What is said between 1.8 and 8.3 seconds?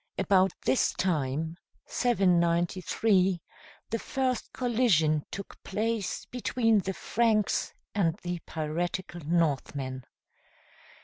793, the first collision took place between the Franks and